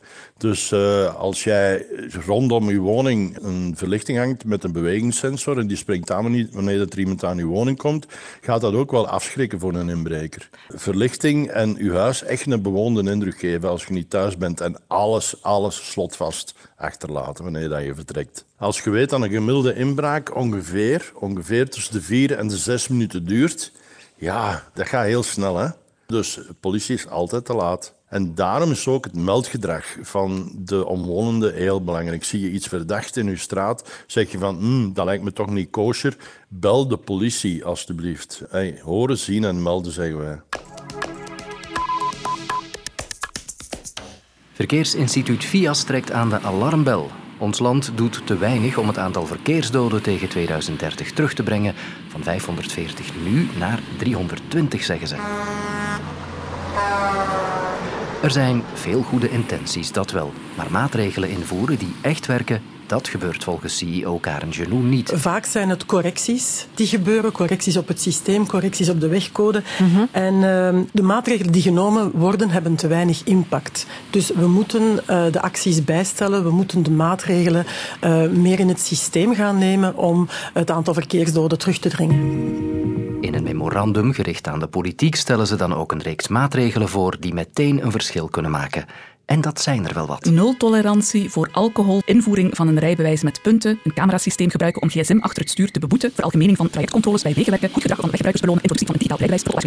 Dus 0.45 0.71
uh, 0.71 1.15
als 1.15 1.45
jij 1.45 1.87
rondom 2.27 2.71
je 2.71 2.79
woning 2.79 3.39
een 3.43 3.75
verlichting 3.77 4.19
hangt 4.19 4.45
met 4.45 4.65
een 4.65 4.73
bewegingssensor 4.73 5.59
en 5.59 5.67
die 5.67 5.77
springt 5.77 6.11
aan 6.11 6.51
wanneer 6.53 6.81
er 6.81 6.99
iemand 6.99 7.25
aan 7.25 7.37
je 7.37 7.45
woning 7.45 7.77
komt, 7.77 8.07
gaat 8.41 8.61
dat 8.61 8.75
ook 8.75 8.91
wel 8.91 9.09
afschrikken 9.09 9.61
voor 9.61 9.75
een 9.75 9.89
inbreker. 9.89 10.49
Verlichting 10.69 11.49
en 11.51 11.77
je 11.79 11.93
huis 11.93 12.23
echt 12.23 12.47
een 12.47 12.63
bewoonde 12.63 13.11
indruk 13.11 13.39
geven 13.39 13.69
als 13.69 13.85
je 13.85 13.93
niet 13.93 14.11
thuis 14.11 14.37
bent 14.37 14.61
en 14.61 14.77
alles, 14.87 15.43
alles 15.43 15.91
slotvast 15.91 16.55
achterlaten 16.77 17.45
wanneer 17.45 17.69
dat 17.69 17.85
je 17.85 17.95
vertrekt. 17.95 18.45
Als 18.57 18.81
je 18.81 18.91
weet 18.91 19.11
dat 19.11 19.23
een 19.23 19.31
gemiddelde 19.31 19.75
inbraak 19.75 20.37
ongeveer, 20.37 21.13
ongeveer 21.15 21.69
tussen 21.71 21.93
de 21.93 22.03
vier 22.03 22.33
en 22.33 22.49
de 22.49 22.57
zes 22.57 22.89
minuten 22.89 23.27
duurt, 23.27 23.73
ja, 24.17 24.65
dat 24.75 24.89
gaat 24.89 25.05
heel 25.05 25.23
snel 25.23 25.57
hè. 25.57 25.69
Dus 26.07 26.41
politie 26.61 26.95
is 26.95 27.09
altijd 27.09 27.45
te 27.45 27.55
laat. 27.55 27.95
En 28.15 28.35
daarom 28.35 28.71
is 28.71 28.89
ook 28.89 29.05
het 29.05 29.15
meldgedrag 29.15 29.85
van 30.01 30.53
de 30.57 30.87
omwonenden 30.87 31.55
heel 31.55 31.85
belangrijk. 31.85 32.25
Zie 32.25 32.41
je 32.41 32.51
iets 32.51 32.67
verdacht 32.67 33.17
in 33.17 33.29
uw 33.29 33.37
straat, 33.37 34.05
zeg 34.07 34.31
je 34.31 34.39
van, 34.39 34.57
hm, 34.57 34.93
dat 34.93 35.05
lijkt 35.05 35.25
me 35.25 35.33
toch 35.33 35.51
niet 35.51 35.71
kosher, 35.71 36.17
bel 36.49 36.89
de 36.89 36.97
politie 36.97 37.65
alstublieft. 37.65 38.43
Hey, 38.51 38.81
horen, 38.83 39.19
zien 39.19 39.45
en 39.45 39.63
melden, 39.63 39.93
zeggen 39.93 40.19
wij. 40.19 40.41
Verkeersinstituut 44.53 45.45
VIAS 45.45 45.85
trekt 45.85 46.13
aan 46.13 46.29
de 46.29 46.41
alarmbel. 46.41 47.11
Ons 47.39 47.59
land 47.59 47.91
doet 47.95 48.27
te 48.27 48.39
weinig 48.39 48.79
om 48.79 48.87
het 48.87 48.99
aantal 48.99 49.27
verkeersdoden 49.27 50.03
tegen 50.03 50.29
2030 50.29 51.13
terug 51.13 51.35
te 51.35 51.43
brengen. 51.43 51.75
Van 52.09 52.23
540 52.23 53.11
nu 53.25 53.49
naar 53.59 53.81
320, 53.99 54.85
zeggen 54.85 55.09
ze. 55.09 55.17
Er 58.25 58.31
zijn 58.31 58.63
veel 58.75 59.03
goede 59.03 59.31
intenties, 59.31 59.93
dat 59.93 60.11
wel. 60.11 60.33
Maar 60.57 60.67
maatregelen 60.71 61.29
invoeren 61.29 61.79
die 61.79 61.95
echt 62.01 62.27
werken, 62.27 62.63
dat 62.87 63.09
gebeurt 63.09 63.45
volgens 63.45 63.77
CEO 63.77 64.19
Karen 64.19 64.53
Genoen 64.53 64.89
niet. 64.89 65.13
Vaak 65.15 65.45
zijn 65.45 65.69
het 65.69 65.87
correcties 65.87 66.67
die 66.75 66.87
gebeuren, 66.87 67.33
correcties 67.33 67.77
op 67.77 67.89
het 67.89 68.01
systeem, 68.01 68.47
correcties 68.47 68.89
op 68.89 69.01
de 69.01 69.09
wegcode. 69.09 69.63
En 70.11 70.35
uh, 70.35 70.41
de 70.93 71.03
maatregelen 71.03 71.53
die 71.53 71.63
genomen 71.63 72.11
worden, 72.11 72.51
hebben 72.51 72.75
te 72.75 72.87
weinig 72.87 73.25
impact. 73.25 73.87
Dus 74.11 74.31
we 74.31 74.47
moeten 74.47 74.83
uh, 74.83 75.25
de 75.31 75.41
acties 75.41 75.85
bijstellen, 75.85 76.43
we 76.43 76.51
moeten 76.51 76.83
de 76.83 76.91
maatregelen 76.91 77.67
uh, 78.05 78.27
meer 78.29 78.61
in 78.61 78.69
het 78.69 78.81
systeem 78.81 79.35
gaan 79.35 79.59
nemen 79.59 79.97
om 79.97 80.29
het 80.53 80.71
aantal 80.71 80.95
verkeersdoden 80.95 81.59
terug 81.59 81.79
te 81.79 81.89
dringen. 81.89 83.04
In 83.25 83.35
een 83.35 83.43
memorandum 83.43 84.13
gericht 84.13 84.49
aan 84.49 84.59
de 84.59 84.67
politiek 84.67 85.15
stellen 85.15 85.47
ze 85.47 85.57
dan 85.57 85.75
ook 85.75 85.93
een 85.93 86.03
reeks 86.03 86.29
maatregelen 86.29 86.89
voor 86.89 87.17
die 87.21 87.35
meteen 87.35 87.85
een 87.85 87.91
verschil 87.91 88.29
kunnen 88.29 88.51
maken. 88.51 88.85
En 89.25 89.41
dat 89.41 89.61
zijn 89.61 89.89
er 89.89 89.95
wel 89.95 90.07
wat. 90.07 90.25
Nul 90.25 90.57
tolerantie 90.57 91.31
voor 91.31 91.49
alcohol, 91.53 92.03
invoering 92.05 92.57
van 92.57 92.69
een 92.69 92.79
rijbewijs 92.79 93.23
met 93.23 93.43
punten, 93.43 93.79
een 93.85 93.95
camerasysteem 93.95 94.51
gebruiken 94.51 94.83
om 94.83 94.89
gsm 94.89 95.19
achter 95.21 95.43
het 95.43 95.51
stuur 95.51 95.71
te 95.71 95.79
beboeten, 95.79 96.13
veralgemening 96.15 96.57
van 96.57 96.71
trajectcontroles 96.71 97.23
bij 97.23 97.35
wegenwerken, 97.35 97.71
goed 97.71 97.83
gedrag 97.83 98.01
van 98.01 98.11
weggebruikers 98.11 98.45
belonen, 98.45 98.63
introductie 98.63 98.87
van 98.87 98.95
een 98.95 99.03
digitaal 99.03 99.19
rijbewijs, 99.19 99.65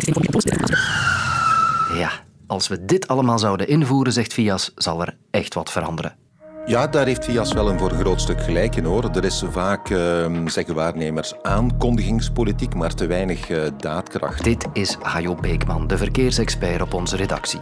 voor 1.90 1.98
Ja, 1.98 2.12
als 2.48 2.68
we 2.68 2.86
dit 2.86 3.08
allemaal 3.08 3.40
zouden 3.40 3.68
invoeren, 3.68 4.14
zegt 4.14 4.34
Fias, 4.34 4.72
zal 4.76 5.02
er 5.02 5.18
echt 5.32 5.54
wat 5.54 5.72
veranderen. 5.72 6.27
Ja, 6.68 6.88
daar 6.88 7.06
heeft 7.06 7.26
Vias 7.26 7.54
wel 7.54 7.70
een 7.70 7.80
voor 7.80 7.92
groot 7.92 8.22
stuk 8.22 8.42
gelijk 8.42 8.76
in 8.76 8.84
hoor. 8.84 9.10
Er 9.16 9.24
is 9.24 9.44
vaak, 9.50 9.90
uh, 9.90 10.46
zeggen 10.46 10.76
waarnemers, 10.76 11.34
aankondigingspolitiek, 11.42 12.76
maar 12.76 12.94
te 12.94 13.06
weinig 13.06 13.50
uh, 13.50 13.68
daadkracht. 13.78 14.44
Dit 14.44 14.66
is 14.74 14.98
Hajo 15.02 15.36
Beekman, 15.36 15.88
de 15.88 15.98
verkeersexpert 15.98 16.82
op 16.82 16.94
onze 16.94 17.16
redactie. 17.16 17.60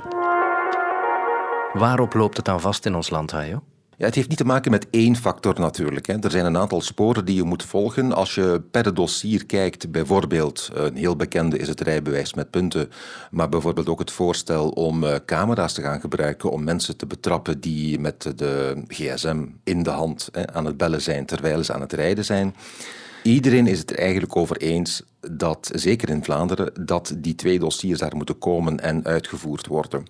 Waarop 1.73 2.13
loopt 2.13 2.37
het 2.37 2.45
dan 2.45 2.61
vast 2.61 2.85
in 2.85 2.95
ons 2.95 3.09
land, 3.09 3.31
Hajo? 3.31 3.63
Ja, 3.97 4.05
het 4.05 4.15
heeft 4.15 4.29
niet 4.29 4.37
te 4.37 4.45
maken 4.45 4.71
met 4.71 4.87
één 4.89 5.15
factor 5.15 5.59
natuurlijk. 5.59 6.07
Hè. 6.07 6.19
Er 6.19 6.31
zijn 6.31 6.45
een 6.45 6.57
aantal 6.57 6.81
sporen 6.81 7.25
die 7.25 7.35
je 7.35 7.43
moet 7.43 7.63
volgen. 7.63 8.13
Als 8.13 8.35
je 8.35 8.61
per 8.71 8.93
dossier 8.93 9.45
kijkt, 9.45 9.91
bijvoorbeeld, 9.91 10.69
een 10.73 10.95
heel 10.95 11.15
bekende 11.15 11.57
is 11.57 11.67
het 11.67 11.81
rijbewijs 11.81 12.33
met 12.33 12.49
punten, 12.49 12.89
maar 13.31 13.49
bijvoorbeeld 13.49 13.89
ook 13.89 13.99
het 13.99 14.11
voorstel 14.11 14.69
om 14.69 15.03
uh, 15.03 15.15
camera's 15.25 15.73
te 15.73 15.81
gaan 15.81 15.99
gebruiken 15.99 16.51
om 16.51 16.63
mensen 16.63 16.97
te 16.97 17.05
betrappen 17.05 17.59
die 17.59 17.99
met 17.99 18.31
de 18.35 18.83
gsm 18.87 19.45
in 19.63 19.83
de 19.83 19.89
hand 19.89 20.29
hè, 20.31 20.53
aan 20.53 20.65
het 20.65 20.77
bellen 20.77 21.01
zijn 21.01 21.25
terwijl 21.25 21.63
ze 21.63 21.73
aan 21.73 21.81
het 21.81 21.93
rijden 21.93 22.25
zijn. 22.25 22.55
Iedereen 23.23 23.67
is 23.67 23.79
het 23.79 23.91
er 23.91 23.97
eigenlijk 23.97 24.35
over 24.35 24.57
eens 24.57 25.03
dat, 25.31 25.71
zeker 25.73 26.09
in 26.09 26.23
Vlaanderen, 26.23 26.85
dat 26.85 27.15
die 27.17 27.35
twee 27.35 27.59
dossiers 27.59 27.99
daar 27.99 28.15
moeten 28.15 28.37
komen 28.37 28.79
en 28.79 29.05
uitgevoerd 29.05 29.67
worden. 29.67 30.05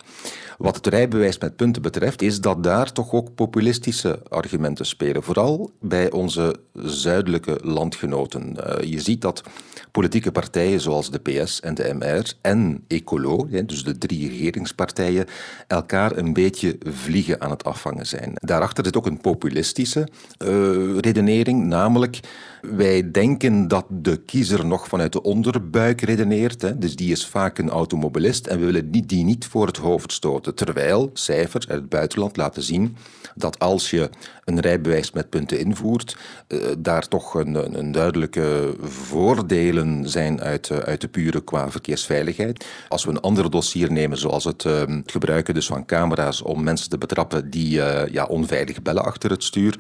Wat 0.58 0.76
het 0.76 0.88
rijbewijs 0.88 1.38
met 1.38 1.56
punten 1.56 1.82
betreft, 1.82 2.22
is 2.22 2.42
dat 2.42 2.64
daar 2.64 2.92
toch 2.92 3.14
ook 3.14 3.36
populistische 3.36 4.20
argumenten 4.30 4.86
spelen. 4.86 5.24
Vooral 5.24 5.72
bij 5.82 6.12
onze 6.12 6.56
zuidelijke 6.74 7.60
landgenoten. 7.64 8.56
Uh, 8.58 8.92
je 8.92 9.02
ziet 9.02 9.22
dat 9.22 9.44
politieke 9.92 10.32
partijen 10.32 10.82
zoals 10.82 11.12
de 11.12 11.20
PS 11.20 11.60
en 11.60 11.74
de 11.74 11.94
MR 11.94 12.34
en 12.42 12.84
Ecolo, 12.88 13.48
dus 13.66 13.84
de 13.84 13.98
drie 13.98 14.30
regeringspartijen, 14.30 15.26
elkaar 15.68 16.18
een 16.18 16.34
beetje 16.34 16.78
vliegen 16.84 17.42
aan 17.42 17.50
het 17.50 17.64
afvangen 17.64 18.08
zijn. 18.08 18.32
Daarachter 18.34 18.86
zit 18.86 18.98
ook 18.98 19.06
een 19.06 19.22
populistische 19.22 20.08
uh, 20.46 20.98
redenering, 20.98 21.66
namelijk 21.66 22.20
wij 22.62 23.12
denken 23.12 23.68
dat 23.68 23.86
de 23.90 24.18
kiezer 24.18 24.66
nog 24.66 24.88
vanuit 24.88 25.05
de 25.12 25.22
onderbuik 25.22 26.02
redeneert, 26.02 26.62
hè, 26.62 26.78
dus 26.78 26.96
die 26.96 27.12
is 27.12 27.28
vaak 27.28 27.58
een 27.58 27.70
automobilist 27.70 28.48
en 28.48 28.60
we 28.60 28.66
willen 28.66 28.92
die 28.92 29.24
niet 29.24 29.46
voor 29.46 29.68
het 29.68 29.78
hoofd 29.78 30.12
stoten. 30.12 30.56
Terwijl 30.56 31.10
cijfers 31.14 31.68
uit 31.68 31.80
het 31.80 31.90
buitenland 31.90 32.38
laten 32.38 32.64
zien 32.64 32.98
dat 33.36 33.60
als 33.60 33.90
je 33.90 34.10
een 34.44 34.60
rijbewijs 34.60 35.12
met 35.12 35.30
punten 35.30 35.60
invoert, 35.60 36.18
uh, 36.48 36.60
daar 36.78 37.08
toch 37.08 37.34
een, 37.34 37.78
een, 37.78 37.92
duidelijke 37.92 38.76
voordelen 38.82 40.10
zijn 40.10 40.42
uit, 40.42 40.70
uh, 40.70 40.78
uit 40.78 41.02
de 41.02 41.08
pure 41.08 41.44
qua 41.44 41.72
verkeersveiligheid. 41.72 42.66
Als 42.90 43.04
we 43.04 43.12
een 43.12 43.20
ander 43.20 43.52
dossier 43.52 43.92
nemen, 43.92 44.18
zoals 44.18 44.44
het 44.44 44.64
uh, 44.64 44.82
gebruiken 45.06 45.54
dus 45.54 45.68
van 45.68 45.86
camera's 45.86 46.42
om 46.42 46.64
mensen 46.64 46.90
te 46.90 46.98
betrappen 46.98 47.50
die 47.50 47.70
ja, 48.12 48.26
onveilig 48.26 48.82
bellen 48.82 49.04
achter 49.04 49.30
het 49.30 49.44
stuur, 49.44 49.80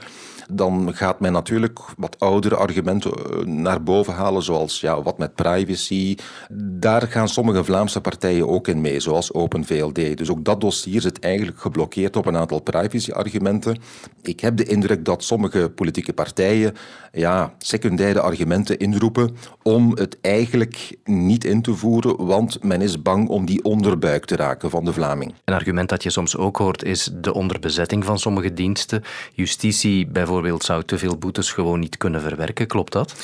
dan 0.51 0.95
gaat 0.95 1.19
men 1.19 1.31
natuurlijk 1.31 1.79
wat 1.97 2.19
oudere 2.19 2.55
argumenten 2.55 3.13
naar 3.61 3.83
boven 3.83 4.13
halen, 4.13 4.43
zoals 4.43 4.79
ja, 4.79 5.01
wat 5.01 5.14
met 5.17 5.35
privacy. 5.35 6.15
Daar 6.57 7.01
gaan 7.01 7.29
sommige 7.29 7.63
Vlaamse 7.63 8.01
partijen 8.01 8.47
ook 8.47 8.67
in 8.67 8.81
mee, 8.81 8.99
zoals 8.99 9.33
Open 9.33 9.65
VLD. 9.65 10.17
Dus 10.17 10.29
ook 10.29 10.45
dat 10.45 10.61
dossier 10.61 11.01
zit 11.01 11.19
eigenlijk 11.19 11.59
geblokkeerd 11.59 12.15
op 12.15 12.25
een 12.25 12.37
aantal 12.37 12.59
privacy-argumenten. 12.59 13.77
Ik 14.21 14.39
heb 14.39 14.57
de 14.57 14.63
indruk 14.63 15.05
dat 15.05 15.23
sommige 15.23 15.71
politieke 15.75 16.13
partijen 16.13 16.73
ja, 17.11 17.53
secundaire 17.57 18.19
argumenten 18.19 18.77
inroepen 18.77 19.37
om 19.63 19.91
het 19.91 20.17
eigenlijk 20.21 20.97
niet 21.03 21.43
in 21.43 21.61
te 21.61 21.73
voeren, 21.73 22.25
want 22.25 22.63
men 22.63 22.81
is 22.81 23.01
bang 23.01 23.27
om 23.27 23.45
die 23.45 23.63
onderbuik 23.63 24.25
te 24.25 24.35
raken 24.35 24.69
van 24.69 24.85
de 24.85 24.93
Vlaming. 24.93 25.33
Een 25.43 25.53
argument 25.53 25.89
dat 25.89 26.03
je 26.03 26.09
soms 26.09 26.37
ook 26.37 26.57
hoort 26.57 26.83
is 26.83 27.09
de 27.13 27.33
onderbezetting 27.33 28.05
van 28.05 28.19
sommige 28.19 28.53
diensten. 28.53 29.03
Justitie 29.33 30.07
bijvoorbeeld 30.07 30.63
zou 30.63 30.83
te 30.83 30.97
veel 30.97 31.17
boetes 31.17 31.51
gewoon 31.51 31.79
niet 31.79 31.97
kunnen 31.97 32.21
verwerken, 32.21 32.67
klopt 32.67 32.91
dat? 32.91 33.15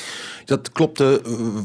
Dat 0.44 0.72
klopte 0.72 1.20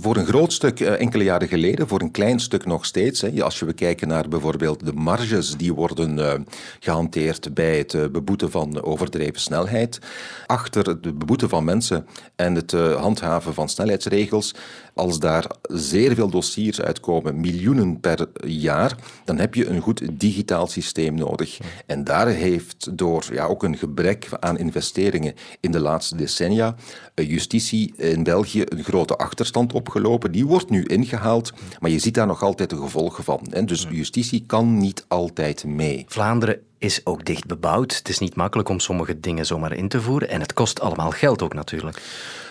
voor 0.08 0.18
een 0.18 0.26
groot 0.26 0.54
stuk 0.54 0.80
enkele 0.80 1.24
jaren 1.24 1.48
geleden, 1.48 1.88
voor 1.88 2.02
een 2.02 2.12
klein 2.12 2.40
stuk 2.40 2.66
nog 2.66 2.86
steeds. 2.86 3.42
Als 3.42 3.60
je 3.60 3.66
we 3.66 3.74
kijken 3.74 4.08
naar 4.08 4.28
bijvoorbeeld 4.28 4.86
de 4.86 4.94
marges 4.94 5.58
die 5.58 5.74
worden 5.74 6.46
gehanteerd 6.80 7.54
bij 7.54 7.78
het 7.78 8.12
beboeten 8.12 8.52
van 8.52 8.84
overdreven 8.84 9.40
snelheid. 9.40 10.00
Achter 10.46 10.88
het 10.88 11.02
beboeten 11.02 11.50
van 11.50 11.64
mensen 11.64 12.08
en 12.36 12.56
het 12.56 12.72
handhaven 12.72 13.54
van 13.54 13.70
snelheidsregels, 13.70 14.56
als 14.94 15.20
daar 15.20 15.46
zeer 15.62 16.16
veel 16.16 16.30
dossiers 16.30 16.82
uitkomen, 16.82 17.40
miljoenen 17.40 18.00
per 18.00 18.28
jaar, 18.46 18.96
dan 19.26 19.38
heb 19.38 19.54
je 19.54 19.68
een 19.68 19.82
goed 19.82 20.20
digitaal 20.20 20.68
systeem 20.68 21.16
nodig. 21.16 21.58
En 21.86 22.04
daar 22.04 22.28
heeft 22.28 22.98
door 22.98 23.26
ja, 23.32 23.46
ook 23.46 23.64
een 23.64 23.78
gebrek 23.78 24.28
aan 24.40 24.58
investeringen 24.58 25.34
in 25.60 25.72
de 25.72 25.80
laatste 25.80 26.16
decennia 26.16 26.76
justitie 27.16 27.94
in 27.96 28.24
België 28.24 28.64
een 28.66 28.84
grote 28.84 29.16
achterstand 29.16 29.74
opgelopen. 29.74 29.96
Die 30.32 30.46
wordt 30.46 30.70
nu 30.70 30.84
ingehaald, 30.84 31.54
maar 31.80 31.92
je 31.92 32.00
ziet 32.00 32.14
daar 32.14 32.28
nog 32.28 32.44
altijd 32.44 32.70
de 32.70 32.78
gevolgen 32.78 33.24
van. 33.24 33.48
En 33.50 33.66
dus 33.66 33.88
justitie 33.90 34.44
kan 34.48 34.78
niet 34.78 35.06
altijd 35.08 35.66
mee. 35.66 36.06
Vlaanderen 36.08 36.60
is 36.78 37.02
ook 37.04 37.26
dicht 37.26 37.46
bebouwd. 37.46 37.96
Het 37.96 38.10
is 38.10 38.20
niet 38.20 38.36
makkelijk 38.36 38.70
om 38.70 38.80
sommige 38.80 39.20
dingen 39.20 39.46
zomaar 39.46 39.74
in 39.74 39.88
te 39.88 40.02
voeren 40.02 40.30
en 40.30 40.42
het 40.42 40.54
kost 40.54 40.80
allemaal 40.82 41.12
geld 41.12 41.42
ook 41.42 41.54
natuurlijk. 41.54 42.02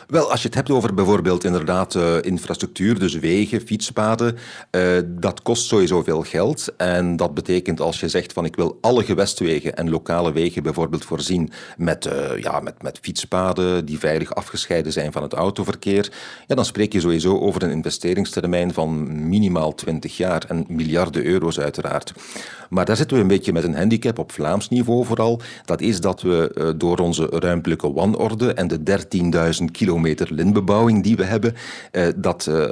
Wel, 0.07 0.31
als 0.31 0.41
je 0.41 0.47
het 0.47 0.57
hebt 0.57 0.71
over 0.71 0.95
bijvoorbeeld 0.95 1.45
inderdaad 1.45 1.95
uh, 1.95 2.17
infrastructuur, 2.21 2.99
dus 2.99 3.15
wegen, 3.15 3.61
fietspaden, 3.61 4.37
uh, 4.71 4.99
dat 5.07 5.43
kost 5.43 5.67
sowieso 5.67 6.03
veel 6.03 6.23
geld. 6.23 6.77
En 6.77 7.17
dat 7.17 7.35
betekent 7.35 7.81
als 7.81 8.01
je 8.01 8.09
zegt 8.09 8.33
van 8.33 8.45
ik 8.45 8.57
wil 8.57 8.79
alle 8.81 9.05
gewestwegen 9.05 9.77
en 9.77 9.91
lokale 9.91 10.33
wegen 10.33 10.63
bijvoorbeeld 10.63 11.05
voorzien 11.05 11.51
met, 11.77 12.07
uh, 12.07 12.39
ja, 12.39 12.61
met, 12.61 12.83
met 12.83 12.99
fietspaden 13.03 13.85
die 13.85 13.99
veilig 13.99 14.35
afgescheiden 14.35 14.93
zijn 14.93 15.13
van 15.13 15.23
het 15.23 15.33
autoverkeer, 15.33 16.13
ja, 16.47 16.55
dan 16.55 16.65
spreek 16.65 16.93
je 16.93 17.01
sowieso 17.01 17.39
over 17.39 17.63
een 17.63 17.71
investeringstermijn 17.71 18.73
van 18.73 19.29
minimaal 19.29 19.75
20 19.75 20.17
jaar 20.17 20.45
en 20.49 20.65
miljarden 20.69 21.25
euro's 21.25 21.59
uiteraard. 21.59 22.13
Maar 22.71 22.85
daar 22.85 22.97
zitten 22.97 23.17
we 23.17 23.23
een 23.23 23.29
beetje 23.29 23.53
met 23.53 23.65
een 23.65 23.77
handicap 23.77 24.19
op 24.19 24.33
Vlaams 24.33 24.69
niveau 24.69 25.05
vooral. 25.05 25.41
Dat 25.65 25.81
is 25.81 26.01
dat 26.01 26.23
we 26.23 26.75
door 26.77 26.99
onze 26.99 27.27
ruimtelijke 27.31 27.93
wanorde 27.93 28.53
en 28.53 28.69
de 28.69 28.81
13.000 29.61 29.65
kilometer 29.73 29.95
kilometer 29.97 30.35
lintbebouwing 30.35 31.03
die 31.03 31.17
we 31.17 31.25
hebben, 31.25 31.55
eh, 31.93 32.07
dat, 32.17 32.47
uh, 32.49 32.65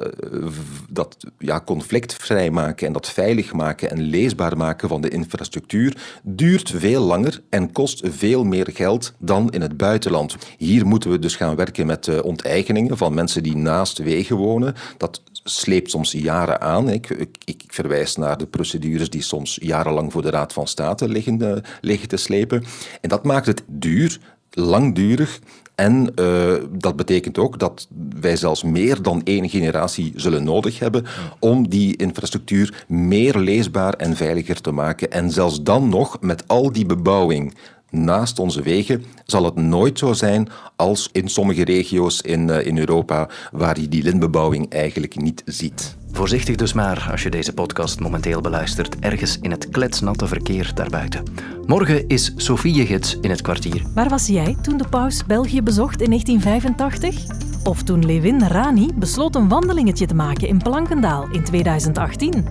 dat 0.88 1.16
ja, 1.38 1.60
conflictvrij 1.60 2.50
maken 2.50 2.86
en 2.86 2.92
dat 2.92 3.08
veilig 3.08 3.52
maken 3.52 3.90
en 3.90 4.00
leesbaar 4.00 4.56
maken 4.56 4.88
van 4.88 5.00
de 5.00 5.08
infrastructuur 5.08 5.96
duurt 6.22 6.70
veel 6.70 7.02
langer 7.02 7.42
en 7.50 7.72
kost 7.72 8.02
veel 8.04 8.44
meer 8.44 8.68
geld 8.72 9.14
dan 9.18 9.50
in 9.50 9.60
het 9.60 9.76
buitenland. 9.76 10.36
Hier 10.58 10.86
moeten 10.86 11.10
we 11.10 11.18
dus 11.18 11.36
gaan 11.36 11.56
werken 11.56 11.86
met 11.86 12.06
uh, 12.06 12.24
onteigeningen 12.24 12.96
van 12.96 13.14
mensen 13.14 13.42
die 13.42 13.56
naast 13.56 13.98
wegen 13.98 14.36
wonen. 14.36 14.74
Dat 14.96 15.22
sleept 15.32 15.90
soms 15.90 16.12
jaren 16.12 16.60
aan. 16.60 16.88
Ik, 16.88 17.10
ik, 17.10 17.36
ik, 17.44 17.62
verwijs 17.66 18.16
naar 18.16 18.38
de 18.38 18.46
procedures 18.46 19.10
die 19.10 19.22
soms 19.22 19.58
jarenlang 19.62 20.12
voor 20.12 20.22
de 20.22 20.30
Raad 20.30 20.52
van 20.52 20.66
State 20.66 21.08
liggen, 21.08 21.62
liggen 21.80 22.08
te 22.08 22.16
slepen. 22.16 22.64
En 23.00 23.08
dat 23.08 23.24
maakt 23.24 23.46
het 23.46 23.62
duur, 23.66 24.18
langdurig 24.50 25.40
en 25.74 26.12
uh, 26.20 26.54
dat 26.70 26.96
betekent 26.96 27.38
ook 27.38 27.58
dat 27.58 27.88
wij 28.20 28.36
zelfs 28.36 28.62
meer 28.62 29.02
dan 29.02 29.20
één 29.24 29.48
generatie 29.48 30.12
zullen 30.16 30.44
nodig 30.44 30.78
hebben 30.78 31.04
om 31.38 31.68
die 31.68 31.96
infrastructuur 31.96 32.84
meer 32.88 33.38
leesbaar 33.38 33.94
en 33.94 34.16
veiliger 34.16 34.60
te 34.60 34.70
maken. 34.70 35.10
En 35.10 35.30
zelfs 35.30 35.62
dan 35.62 35.88
nog, 35.88 36.20
met 36.20 36.48
al 36.48 36.72
die 36.72 36.86
bebouwing 36.86 37.54
naast 37.94 38.38
onze 38.38 38.62
wegen, 38.62 39.04
zal 39.24 39.44
het 39.44 39.54
nooit 39.54 39.98
zo 39.98 40.12
zijn 40.12 40.48
als 40.76 41.08
in 41.12 41.28
sommige 41.28 41.64
regio's 41.64 42.20
in, 42.20 42.48
uh, 42.48 42.66
in 42.66 42.78
Europa 42.78 43.28
waar 43.52 43.80
je 43.80 43.88
die 43.88 44.02
lintbebouwing 44.02 44.72
eigenlijk 44.72 45.16
niet 45.20 45.42
ziet. 45.44 45.96
Voorzichtig 46.12 46.56
dus 46.56 46.72
maar 46.72 47.08
als 47.10 47.22
je 47.22 47.30
deze 47.30 47.52
podcast 47.52 48.00
momenteel 48.00 48.40
beluistert, 48.40 48.98
ergens 48.98 49.38
in 49.40 49.50
het 49.50 49.68
kletsnatte 49.68 50.26
verkeer 50.26 50.70
daarbuiten. 50.74 51.22
Morgen 51.66 52.08
is 52.08 52.32
Sofie 52.36 52.74
je 52.74 52.86
gids 52.86 53.18
in 53.20 53.30
het 53.30 53.42
kwartier. 53.42 53.82
Waar 53.94 54.08
was 54.08 54.26
jij 54.26 54.56
toen 54.62 54.76
de 54.76 54.88
paus 54.88 55.26
België 55.26 55.62
bezocht 55.62 56.02
in 56.02 56.08
1985? 56.08 57.64
Of 57.64 57.82
toen 57.82 58.06
Levin 58.06 58.42
Rani 58.42 58.88
besloot 58.94 59.34
een 59.34 59.48
wandelingetje 59.48 60.06
te 60.06 60.14
maken 60.14 60.48
in 60.48 60.58
Plankendaal 60.58 61.28
in 61.32 61.44
2018? 61.44 62.44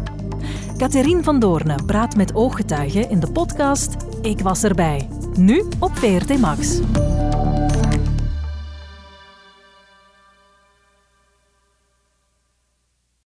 Catherine 0.78 1.24
van 1.24 1.40
Doorne 1.40 1.76
praat 1.86 2.16
met 2.16 2.36
ooggetuigen 2.36 3.10
in 3.10 3.20
de 3.20 3.32
podcast 3.32 3.96
Ik 4.22 4.40
was 4.40 4.64
erbij. 4.64 5.23
Nu 5.38 5.64
op 5.80 5.92
VRT 5.98 6.40
Max. 6.40 6.80